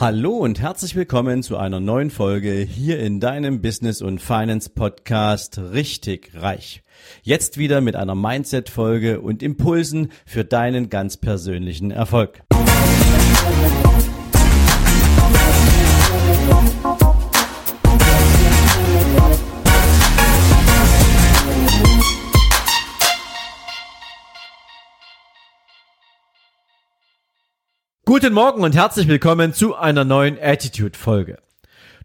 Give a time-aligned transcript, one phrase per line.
[0.00, 5.58] Hallo und herzlich willkommen zu einer neuen Folge hier in deinem Business und Finance Podcast
[5.58, 6.84] Richtig Reich.
[7.24, 12.44] Jetzt wieder mit einer Mindset Folge und Impulsen für deinen ganz persönlichen Erfolg.
[28.08, 31.36] Guten Morgen und herzlich willkommen zu einer neuen Attitude-Folge.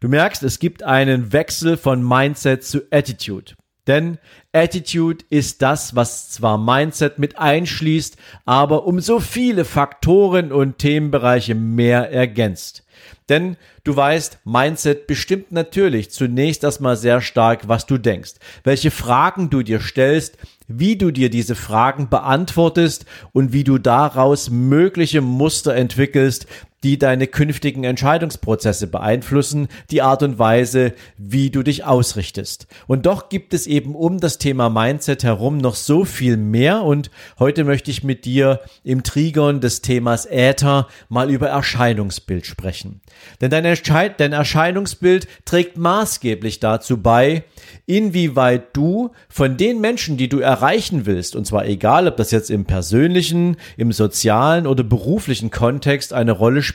[0.01, 3.53] Du merkst, es gibt einen Wechsel von Mindset zu Attitude.
[3.87, 4.17] Denn
[4.53, 11.55] Attitude ist das, was zwar Mindset mit einschließt, aber um so viele Faktoren und Themenbereiche
[11.55, 12.83] mehr ergänzt.
[13.29, 18.33] Denn du weißt, Mindset bestimmt natürlich zunächst erstmal sehr stark, was du denkst,
[18.63, 20.37] welche Fragen du dir stellst,
[20.67, 26.47] wie du dir diese Fragen beantwortest und wie du daraus mögliche Muster entwickelst,
[26.83, 32.67] die deine künftigen Entscheidungsprozesse beeinflussen, die Art und Weise, wie du dich ausrichtest.
[32.87, 37.09] Und doch gibt es eben um das Thema Mindset herum noch so viel mehr und
[37.39, 43.01] heute möchte ich mit dir im Trigon des Themas Äther mal über Erscheinungsbild sprechen.
[43.39, 47.43] Denn dein, Erschei dein Erscheinungsbild trägt maßgeblich dazu bei,
[47.85, 52.49] inwieweit du von den Menschen, die du erreichen willst, und zwar egal, ob das jetzt
[52.49, 56.72] im persönlichen, im sozialen oder beruflichen Kontext eine Rolle spielt,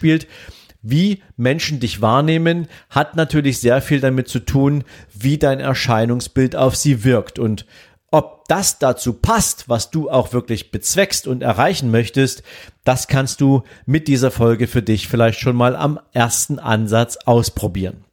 [0.83, 6.77] wie Menschen dich wahrnehmen, hat natürlich sehr viel damit zu tun, wie dein Erscheinungsbild auf
[6.77, 7.39] sie wirkt.
[7.39, 7.67] Und
[8.11, 12.43] ob das dazu passt, was du auch wirklich bezweckst und erreichen möchtest,
[12.85, 18.05] das kannst du mit dieser Folge für dich vielleicht schon mal am ersten Ansatz ausprobieren.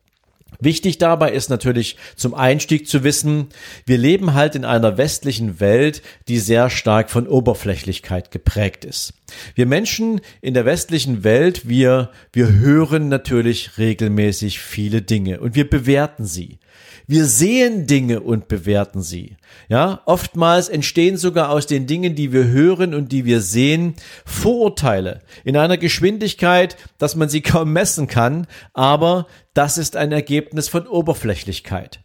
[0.59, 3.47] Wichtig dabei ist natürlich zum Einstieg zu wissen,
[3.85, 9.13] wir leben halt in einer westlichen Welt, die sehr stark von Oberflächlichkeit geprägt ist.
[9.55, 15.69] Wir Menschen in der westlichen Welt, wir, wir hören natürlich regelmäßig viele Dinge und wir
[15.69, 16.59] bewerten sie.
[17.07, 19.37] Wir sehen Dinge und bewerten sie.
[19.69, 23.95] Ja, oftmals entstehen sogar aus den Dingen, die wir hören und die wir sehen,
[24.25, 30.67] Vorurteile in einer Geschwindigkeit, dass man sie kaum messen kann, aber das ist ein Ergebnis
[30.67, 31.99] von Oberflächlichkeit.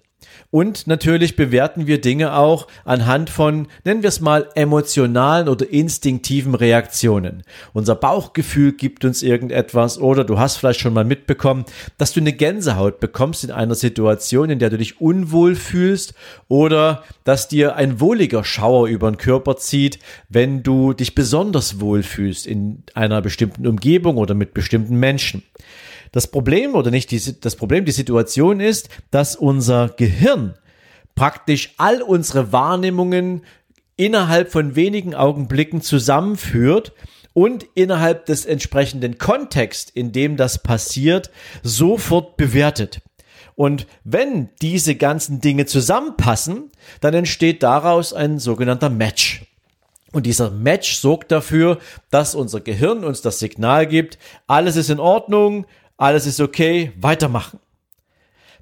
[0.50, 6.54] Und natürlich bewerten wir Dinge auch anhand von, nennen wir es mal, emotionalen oder instinktiven
[6.54, 7.42] Reaktionen.
[7.72, 11.64] Unser Bauchgefühl gibt uns irgendetwas oder du hast vielleicht schon mal mitbekommen,
[11.98, 16.14] dass du eine Gänsehaut bekommst in einer Situation, in der du dich unwohl fühlst
[16.48, 22.02] oder dass dir ein wohliger Schauer über den Körper zieht, wenn du dich besonders wohl
[22.02, 25.42] fühlst in einer bestimmten Umgebung oder mit bestimmten Menschen.
[26.12, 30.54] Das Problem oder nicht die, das Problem, die Situation ist, dass unser Gehirn
[31.14, 33.42] praktisch all unsere Wahrnehmungen
[33.96, 36.92] innerhalb von wenigen Augenblicken zusammenführt
[37.32, 41.30] und innerhalb des entsprechenden Kontext, in dem das passiert,
[41.62, 43.02] sofort bewertet.
[43.54, 49.44] Und wenn diese ganzen Dinge zusammenpassen, dann entsteht daraus ein sogenannter Match.
[50.12, 51.78] Und dieser Match sorgt dafür,
[52.10, 55.66] dass unser Gehirn uns das Signal gibt, alles ist in Ordnung,
[56.00, 57.60] alles ist okay, weitermachen.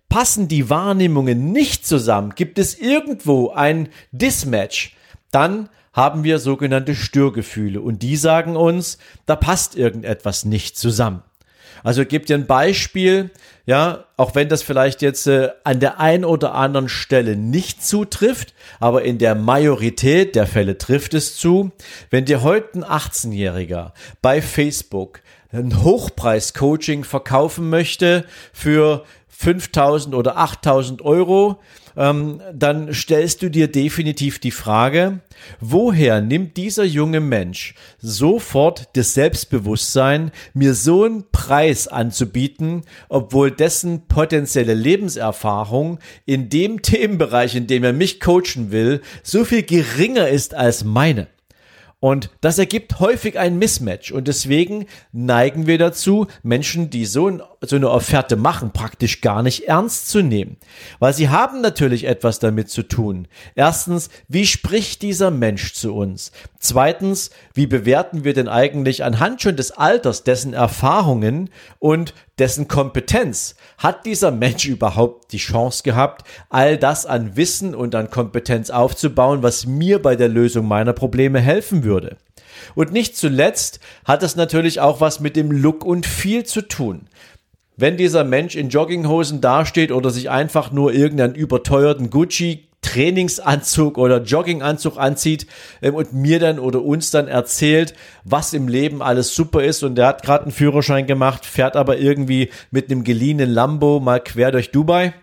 [0.08, 4.96] Passen die Wahrnehmungen nicht zusammen, gibt es irgendwo ein Dismatch,
[5.30, 11.22] dann haben wir sogenannte Störgefühle und die sagen uns, da passt irgendetwas nicht zusammen.
[11.84, 13.30] Also gebt dir ein Beispiel,
[13.66, 18.52] ja, auch wenn das vielleicht jetzt äh, an der einen oder anderen Stelle nicht zutrifft,
[18.80, 21.70] aber in der Majorität der Fälle trifft es zu.
[22.10, 31.02] Wenn dir heute ein 18-Jähriger bei Facebook ein Hochpreis-Coaching verkaufen möchte für 5000 oder 8000
[31.02, 31.60] Euro,
[31.96, 35.20] ähm, dann stellst du dir definitiv die Frage,
[35.60, 44.06] woher nimmt dieser junge Mensch sofort das Selbstbewusstsein, mir so einen Preis anzubieten, obwohl dessen
[44.06, 50.54] potenzielle Lebenserfahrung in dem Themenbereich, in dem er mich coachen will, so viel geringer ist
[50.54, 51.28] als meine.
[52.00, 54.12] Und das ergibt häufig ein Mismatch.
[54.12, 59.64] Und deswegen neigen wir dazu, Menschen, die so, so, eine Offerte machen, praktisch gar nicht
[59.64, 60.58] ernst zu nehmen.
[61.00, 63.26] Weil sie haben natürlich etwas damit zu tun.
[63.56, 66.30] Erstens, wie spricht dieser Mensch zu uns?
[66.60, 71.50] Zweitens, wie bewerten wir denn eigentlich anhand schon des Alters, dessen Erfahrungen
[71.80, 73.56] und dessen Kompetenz?
[73.76, 79.42] Hat dieser Mensch überhaupt die Chance gehabt, all das an Wissen und an Kompetenz aufzubauen,
[79.42, 82.16] was mir bei der Lösung meiner Probleme helfen würde?
[82.74, 87.08] Und nicht zuletzt hat es natürlich auch was mit dem Look und Feel zu tun.
[87.80, 94.20] Wenn dieser Mensch in Jogginghosen dasteht oder sich einfach nur irgendeinen überteuerten Gucci Trainingsanzug oder
[94.20, 95.46] Jogginganzug anzieht
[95.80, 97.94] ähm, und mir dann oder uns dann erzählt,
[98.24, 101.98] was im Leben alles super ist und der hat gerade einen Führerschein gemacht, fährt aber
[101.98, 105.14] irgendwie mit einem geliehenen Lambo mal quer durch Dubai.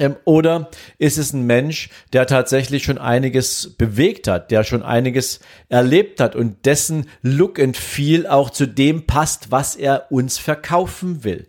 [0.00, 5.40] Ähm, oder ist es ein Mensch, der tatsächlich schon einiges bewegt hat, der schon einiges
[5.68, 11.22] erlebt hat und dessen Look and Feel auch zu dem passt, was er uns verkaufen
[11.22, 11.46] will?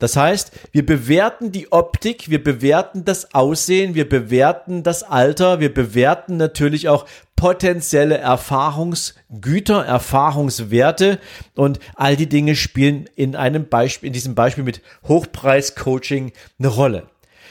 [0.00, 5.72] Das heißt, wir bewerten die Optik, wir bewerten das Aussehen, wir bewerten das Alter, wir
[5.72, 7.06] bewerten natürlich auch
[7.36, 11.20] potenzielle Erfahrungsgüter, Erfahrungswerte
[11.54, 17.06] und all die Dinge spielen in einem Beispiel, in diesem Beispiel mit Hochpreis-Coaching eine Rolle.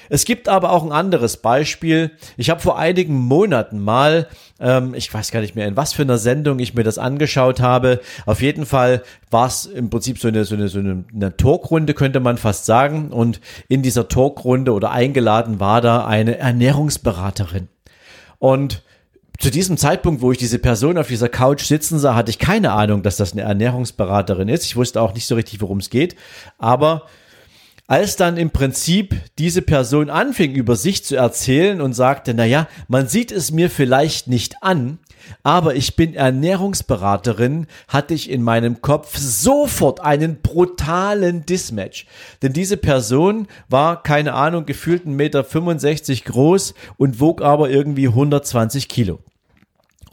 [0.09, 2.11] Es gibt aber auch ein anderes Beispiel.
[2.37, 4.27] Ich habe vor einigen Monaten mal,
[4.59, 7.59] ähm, ich weiß gar nicht mehr, in was für einer Sendung ich mir das angeschaut
[7.59, 7.99] habe.
[8.25, 11.93] Auf jeden Fall war es im Prinzip so eine, so eine, so eine, eine Talkrunde,
[11.93, 13.11] könnte man fast sagen.
[13.11, 17.67] Und in dieser Talkrunde oder eingeladen war da eine Ernährungsberaterin.
[18.39, 18.83] Und
[19.39, 22.71] zu diesem Zeitpunkt, wo ich diese Person auf dieser Couch sitzen sah, hatte ich keine
[22.71, 24.63] Ahnung, dass das eine Ernährungsberaterin ist.
[24.65, 26.15] Ich wusste auch nicht so richtig, worum es geht.
[26.59, 27.03] Aber
[27.93, 32.67] als dann im Prinzip diese Person anfing, über sich zu erzählen und sagte, na ja,
[32.87, 34.97] man sieht es mir vielleicht nicht an,
[35.43, 42.07] aber ich bin Ernährungsberaterin, hatte ich in meinem Kopf sofort einen brutalen Dismatch.
[42.41, 48.89] Denn diese Person war, keine Ahnung, gefühlt 1,65 Meter groß und wog aber irgendwie 120
[48.89, 49.19] Kilo.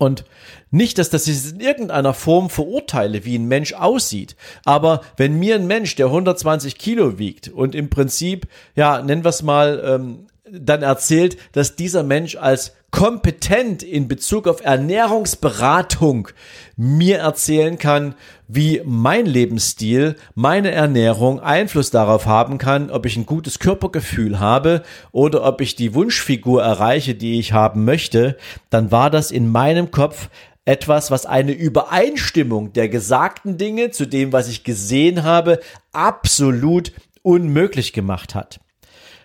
[0.00, 0.24] Und
[0.70, 4.34] nicht, dass das in irgendeiner Form verurteile, wie ein Mensch aussieht.
[4.64, 9.28] Aber wenn mir ein Mensch, der 120 Kilo wiegt und im Prinzip, ja, nennen wir
[9.28, 16.28] es mal, ähm, dann erzählt, dass dieser Mensch als kompetent in Bezug auf Ernährungsberatung
[16.76, 18.14] mir erzählen kann,
[18.48, 24.82] wie mein Lebensstil, meine Ernährung Einfluss darauf haben kann, ob ich ein gutes Körpergefühl habe
[25.12, 28.36] oder ob ich die Wunschfigur erreiche, die ich haben möchte,
[28.70, 30.28] dann war das in meinem Kopf
[30.64, 35.60] etwas, was eine Übereinstimmung der gesagten Dinge zu dem, was ich gesehen habe,
[35.92, 36.92] absolut
[37.22, 38.60] unmöglich gemacht hat.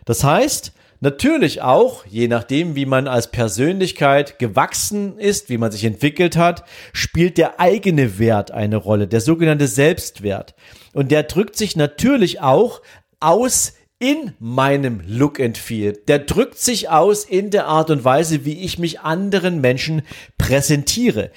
[0.06, 0.74] Das heißt,
[1.06, 6.63] Natürlich auch, je nachdem, wie man als Persönlichkeit gewachsen ist, wie man sich entwickelt hat,
[6.94, 10.56] spielt der eigene Wert eine Rolle, der sogenannte Selbstwert.
[10.94, 12.81] Und der drückt sich natürlich auch
[13.19, 15.94] aus in meinem Look and Feel.
[16.07, 20.02] Der drückt sich aus in der Art und Weise, wie ich mich anderen Menschen
[20.40, 21.30] präsentiere.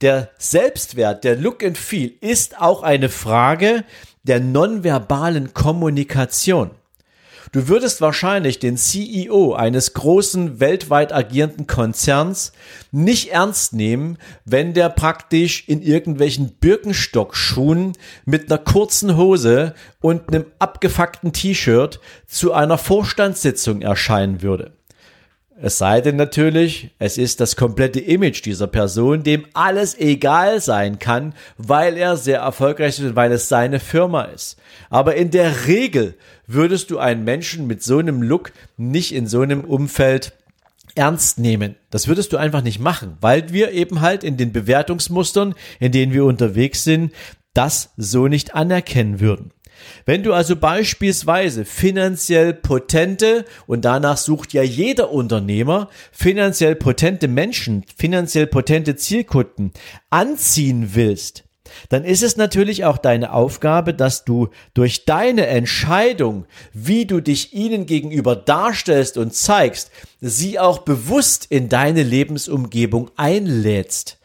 [0.00, 3.84] Der Selbstwert, der Look and Feel ist auch eine Frage
[4.22, 6.70] der nonverbalen Kommunikation.
[7.50, 12.52] Du würdest wahrscheinlich den CEO eines großen weltweit agierenden Konzerns
[12.92, 17.92] nicht ernst nehmen, wenn der praktisch in irgendwelchen Birkenstockschuhen
[18.24, 24.72] mit einer kurzen Hose und einem abgefuckten T-Shirt zu einer Vorstandssitzung erscheinen würde.
[25.64, 30.98] Es sei denn natürlich, es ist das komplette Image dieser Person, dem alles egal sein
[30.98, 34.56] kann, weil er sehr erfolgreich ist und weil es seine Firma ist.
[34.90, 36.16] Aber in der Regel
[36.48, 40.32] würdest du einen Menschen mit so einem Look nicht in so einem Umfeld
[40.96, 41.76] ernst nehmen.
[41.90, 46.12] Das würdest du einfach nicht machen, weil wir eben halt in den Bewertungsmustern, in denen
[46.12, 47.12] wir unterwegs sind,
[47.54, 49.52] das so nicht anerkennen würden.
[50.06, 57.84] Wenn du also beispielsweise finanziell potente, und danach sucht ja jeder Unternehmer, finanziell potente Menschen,
[57.96, 59.72] finanziell potente Zielkunden
[60.10, 61.44] anziehen willst,
[61.88, 67.54] dann ist es natürlich auch deine Aufgabe, dass du durch deine Entscheidung, wie du dich
[67.54, 69.90] ihnen gegenüber darstellst und zeigst,
[70.20, 74.18] sie auch bewusst in deine Lebensumgebung einlädst.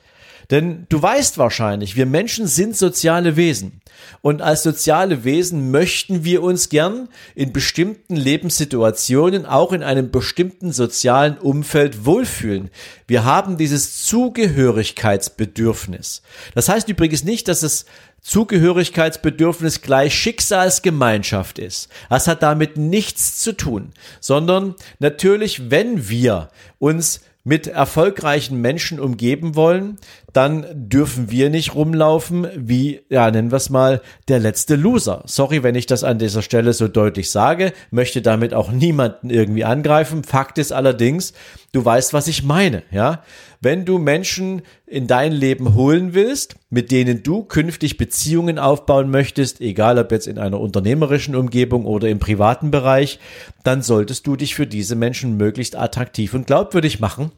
[0.50, 3.82] Denn du weißt wahrscheinlich, wir Menschen sind soziale Wesen.
[4.22, 10.72] Und als soziale Wesen möchten wir uns gern in bestimmten Lebenssituationen, auch in einem bestimmten
[10.72, 12.70] sozialen Umfeld wohlfühlen.
[13.08, 16.22] Wir haben dieses Zugehörigkeitsbedürfnis.
[16.56, 17.86] Das heißt übrigens nicht, dass es
[18.22, 21.89] Zugehörigkeitsbedürfnis gleich Schicksalsgemeinschaft ist.
[22.10, 26.50] Das hat damit nichts zu tun, sondern natürlich, wenn wir
[26.80, 30.00] uns mit erfolgreichen Menschen umgeben wollen,
[30.34, 35.24] dann dürfen wir nicht rumlaufen wie, ja, nennen wir es mal, der letzte Loser.
[35.27, 39.63] Sorry, wenn ich das an dieser Stelle so deutlich sage, möchte damit auch niemanden irgendwie
[39.63, 40.25] angreifen.
[40.25, 41.32] Fakt ist allerdings,
[41.77, 43.24] du weißt, was ich meine, ja.
[43.62, 49.62] Wenn du Menschen in dein Leben holen willst, mit denen du künftig Beziehungen aufbauen möchtest,
[49.62, 53.19] egal ob jetzt in einer unternehmerischen Umgebung oder im privaten Bereich,
[53.63, 57.31] dann solltest du dich für diese Menschen möglichst attraktiv und glaubwürdig machen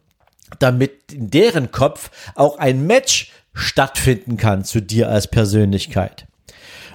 [0.58, 6.26] damit in deren Kopf auch ein Match stattfinden kann zu dir als Persönlichkeit.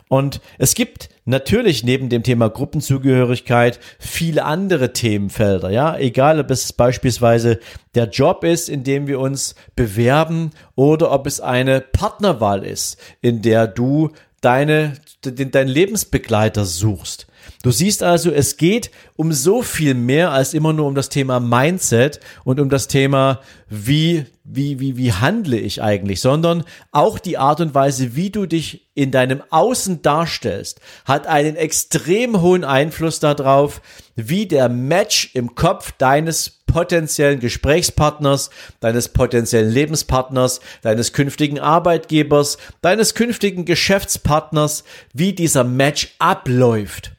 [0.09, 6.73] Und es gibt natürlich neben dem Thema Gruppenzugehörigkeit viele andere Themenfelder, ja, egal ob es
[6.73, 7.59] beispielsweise
[7.95, 13.41] der Job ist, in dem wir uns bewerben oder ob es eine Partnerwahl ist, in
[13.41, 17.27] der du deine, deinen Lebensbegleiter suchst.
[17.63, 21.41] Du siehst also, es geht um so viel mehr als immer nur um das Thema
[21.41, 27.39] Mindset und um das Thema, wie, wie, wie, wie handle ich eigentlich, sondern auch die
[27.39, 33.21] Art und Weise, wie du dich in deinem Außen darstellst, hat einen extrem hohen Einfluss
[33.21, 33.81] darauf,
[34.15, 43.15] wie der Match im Kopf deines potenziellen Gesprächspartners, deines potenziellen Lebenspartners, deines künftigen Arbeitgebers, deines
[43.15, 47.13] künftigen Geschäftspartners, wie dieser Match abläuft.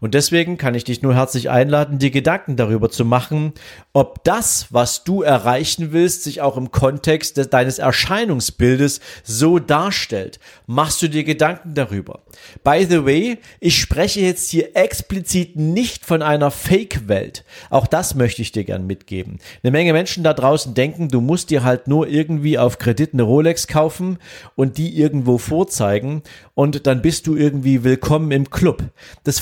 [0.00, 3.52] Und deswegen kann ich dich nur herzlich einladen, dir Gedanken darüber zu machen,
[3.92, 10.40] ob das, was du erreichen willst, sich auch im Kontext des, deines Erscheinungsbildes so darstellt.
[10.66, 12.20] Machst du dir Gedanken darüber?
[12.64, 17.44] By the way, ich spreche jetzt hier explizit nicht von einer Fake-Welt.
[17.68, 19.38] Auch das möchte ich dir gern mitgeben.
[19.62, 23.22] Eine Menge Menschen da draußen denken, du musst dir halt nur irgendwie auf Kredit eine
[23.22, 24.18] Rolex kaufen
[24.56, 26.22] und die irgendwo vorzeigen
[26.54, 28.82] und dann bist du irgendwie willkommen im Club.
[29.24, 29.40] Das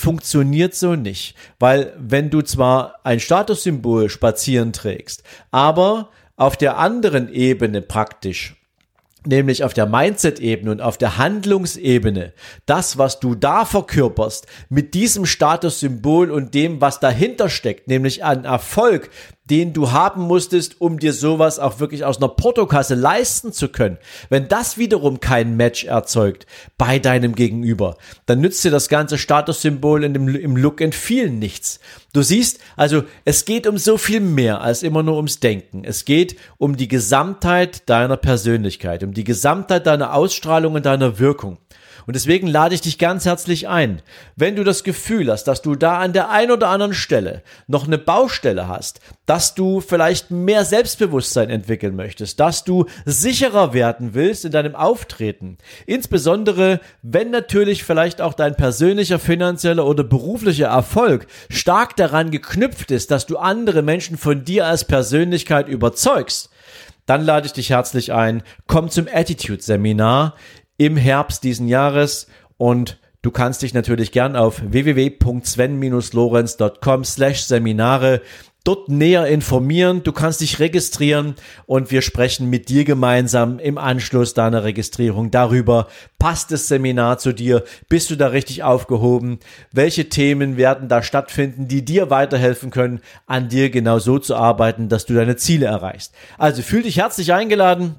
[0.48, 7.28] funktioniert so nicht, weil wenn du zwar ein Statussymbol spazieren trägst, aber auf der anderen
[7.32, 8.54] Ebene praktisch
[9.26, 12.32] nämlich auf der Mindset-Ebene und auf der Handlungsebene,
[12.64, 18.44] das, was du da verkörperst, mit diesem Statussymbol und dem, was dahinter steckt, nämlich an
[18.44, 19.10] Erfolg,
[19.50, 23.98] den du haben musstest, um dir sowas auch wirklich aus einer Portokasse leisten zu können.
[24.28, 30.04] Wenn das wiederum kein Match erzeugt bei deinem Gegenüber, dann nützt dir das ganze Statussymbol
[30.04, 31.80] in dem, im Look and Feel nichts.
[32.12, 35.84] Du siehst, also es geht um so viel mehr als immer nur ums Denken.
[35.84, 41.58] Es geht um die Gesamtheit deiner Persönlichkeit, um die Gesamtheit deiner Ausstrahlung und deiner Wirkung.
[42.08, 44.00] Und deswegen lade ich dich ganz herzlich ein,
[44.34, 47.86] wenn du das Gefühl hast, dass du da an der einen oder anderen Stelle noch
[47.86, 54.46] eine Baustelle hast, dass du vielleicht mehr Selbstbewusstsein entwickeln möchtest, dass du sicherer werden willst
[54.46, 55.58] in deinem Auftreten.
[55.84, 63.10] Insbesondere, wenn natürlich vielleicht auch dein persönlicher, finanzieller oder beruflicher Erfolg stark daran geknüpft ist,
[63.10, 66.48] dass du andere Menschen von dir als Persönlichkeit überzeugst
[67.04, 68.42] dann lade ich dich herzlich ein.
[68.66, 70.34] Komm zum Attitude Seminar
[70.78, 78.22] im Herbst diesen Jahres und Du kannst dich natürlich gern auf www.sven-lorenz.com slash Seminare
[78.68, 80.02] dort näher informieren.
[80.02, 81.34] Du kannst dich registrieren
[81.66, 87.32] und wir sprechen mit dir gemeinsam im Anschluss deiner Registrierung darüber, passt das Seminar zu
[87.32, 87.64] dir?
[87.88, 89.38] Bist du da richtig aufgehoben?
[89.72, 94.88] Welche Themen werden da stattfinden, die dir weiterhelfen können, an dir genau so zu arbeiten,
[94.88, 96.14] dass du deine Ziele erreichst?
[96.36, 97.96] Also fühl dich herzlich eingeladen.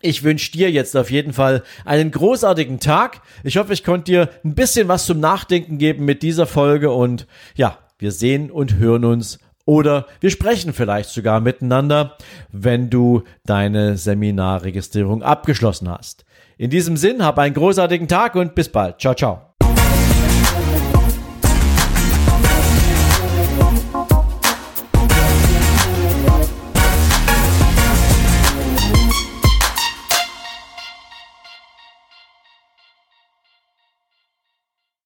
[0.00, 3.20] Ich wünsche dir jetzt auf jeden Fall einen großartigen Tag.
[3.42, 7.26] Ich hoffe, ich konnte dir ein bisschen was zum Nachdenken geben mit dieser Folge und
[7.56, 12.16] ja, wir sehen und hören uns oder wir sprechen vielleicht sogar miteinander,
[12.52, 16.24] wenn du deine Seminarregistrierung abgeschlossen hast.
[16.56, 18.98] In diesem Sinn, hab einen großartigen Tag und bis bald.
[19.00, 19.54] Ciao, ciao.